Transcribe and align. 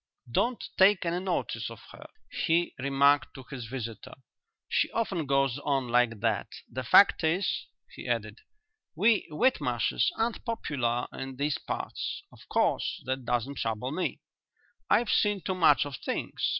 "Don't 0.31 0.63
take 0.79 1.05
any 1.05 1.19
notice 1.19 1.69
of 1.69 1.79
her," 1.91 2.07
he 2.31 2.73
remarked 2.79 3.35
to 3.35 3.43
his 3.51 3.67
visitors, 3.67 4.15
"she 4.67 4.89
often 4.93 5.27
goes 5.27 5.59
on 5.59 5.89
like 5.89 6.21
that. 6.21 6.47
The 6.67 6.83
fact 6.83 7.23
is," 7.23 7.67
he 7.93 8.07
added, 8.07 8.39
"we 8.95 9.27
Whitmarshes 9.29 10.09
aren't 10.17 10.43
popular 10.43 11.05
in 11.13 11.35
these 11.35 11.59
parts. 11.59 12.23
Of 12.31 12.49
course 12.49 13.03
that 13.05 13.25
doesn't 13.25 13.59
trouble 13.59 13.91
me; 13.91 14.21
I've 14.89 15.11
seen 15.11 15.39
too 15.41 15.53
much 15.53 15.85
of 15.85 15.97
things. 15.97 16.41